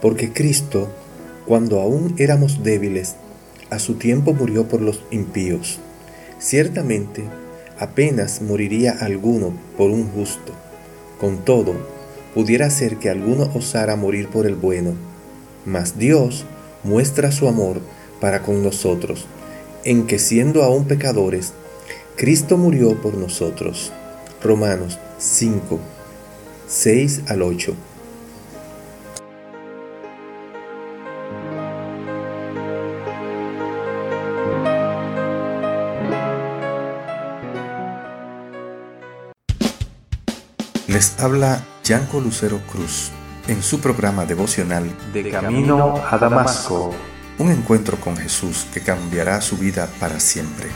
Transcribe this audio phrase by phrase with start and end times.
[0.00, 0.88] Porque Cristo,
[1.46, 3.16] cuando aún éramos débiles,
[3.70, 5.78] a su tiempo murió por los impíos.
[6.38, 7.24] Ciertamente,
[7.78, 10.52] apenas moriría alguno por un justo.
[11.18, 11.74] Con todo,
[12.34, 14.92] pudiera ser que alguno osara morir por el bueno.
[15.64, 16.44] Mas Dios
[16.84, 17.80] muestra su amor
[18.20, 19.26] para con nosotros,
[19.84, 21.52] en que siendo aún pecadores,
[22.16, 23.92] Cristo murió por nosotros.
[24.42, 25.78] Romanos 5,
[26.68, 27.74] 6 al 8.
[40.96, 43.10] Les habla Yanco Lucero Cruz
[43.48, 46.94] en su programa devocional De Camino a Damasco.
[47.38, 50.68] Un encuentro con Jesús que cambiará su vida para siempre.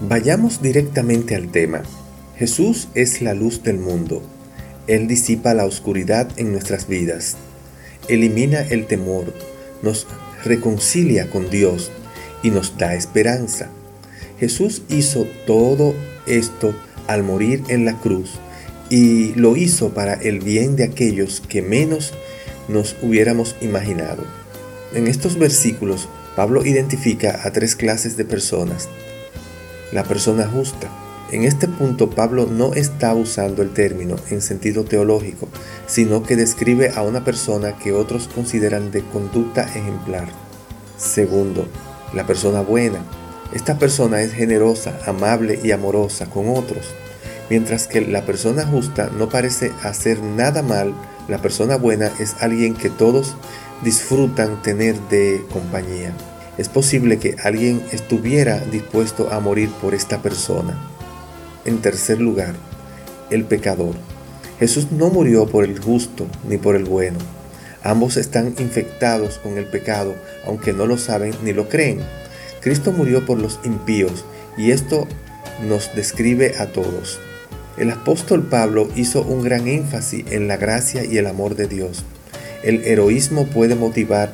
[0.00, 1.82] Vayamos directamente al tema.
[2.38, 4.22] Jesús es la luz del mundo.
[4.86, 7.36] Él disipa la oscuridad en nuestras vidas,
[8.08, 9.34] elimina el temor,
[9.82, 10.06] nos
[10.44, 11.90] reconcilia con Dios
[12.42, 13.68] y nos da esperanza.
[14.38, 15.94] Jesús hizo todo
[16.26, 16.74] esto
[17.06, 18.38] al morir en la cruz
[18.90, 22.14] y lo hizo para el bien de aquellos que menos
[22.68, 24.24] nos hubiéramos imaginado.
[24.94, 28.88] En estos versículos, Pablo identifica a tres clases de personas.
[29.92, 30.88] La persona justa,
[31.30, 35.48] en este punto Pablo no está usando el término en sentido teológico,
[35.86, 40.28] sino que describe a una persona que otros consideran de conducta ejemplar.
[40.96, 41.68] Segundo,
[42.14, 43.04] la persona buena.
[43.52, 46.86] Esta persona es generosa, amable y amorosa con otros.
[47.50, 50.94] Mientras que la persona justa no parece hacer nada mal,
[51.28, 53.36] la persona buena es alguien que todos
[53.82, 56.12] disfrutan tener de compañía.
[56.58, 60.97] Es posible que alguien estuviera dispuesto a morir por esta persona.
[61.64, 62.54] En tercer lugar,
[63.30, 63.94] el pecador.
[64.58, 67.18] Jesús no murió por el justo ni por el bueno.
[67.82, 70.14] Ambos están infectados con el pecado,
[70.44, 72.00] aunque no lo saben ni lo creen.
[72.60, 74.24] Cristo murió por los impíos
[74.56, 75.06] y esto
[75.66, 77.20] nos describe a todos.
[77.76, 82.04] El apóstol Pablo hizo un gran énfasis en la gracia y el amor de Dios.
[82.64, 84.32] El heroísmo puede motivar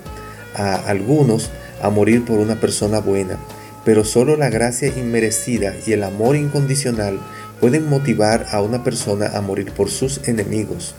[0.54, 1.50] a algunos
[1.82, 3.38] a morir por una persona buena,
[3.84, 7.18] pero solo la gracia inmerecida y el amor incondicional
[7.60, 10.94] pueden motivar a una persona a morir por sus enemigos.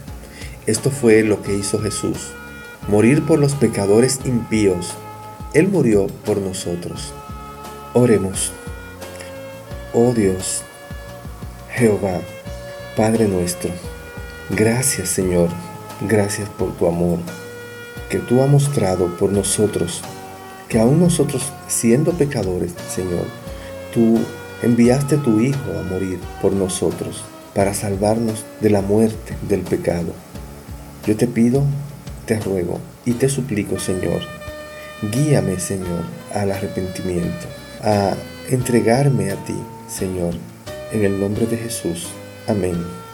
[0.65, 2.31] Esto fue lo que hizo Jesús,
[2.87, 4.93] morir por los pecadores impíos.
[5.53, 7.13] Él murió por nosotros.
[7.93, 8.51] Oremos.
[9.93, 10.61] Oh Dios,
[11.71, 12.19] Jehová,
[12.97, 13.69] Padre nuestro,
[14.49, 15.49] gracias Señor,
[16.01, 17.19] gracias por tu amor
[18.09, 20.01] que tú has mostrado por nosotros
[20.69, 23.25] que aún nosotros siendo pecadores, Señor,
[23.93, 24.19] tú
[24.61, 30.13] enviaste tu Hijo a morir por nosotros para salvarnos de la muerte del pecado.
[31.05, 31.63] Yo te pido,
[32.25, 34.21] te ruego y te suplico, Señor,
[35.11, 36.03] guíame, Señor,
[36.33, 37.47] al arrepentimiento,
[37.81, 38.13] a
[38.49, 39.55] entregarme a ti,
[39.87, 40.33] Señor,
[40.91, 42.07] en el nombre de Jesús.
[42.47, 43.04] Amén.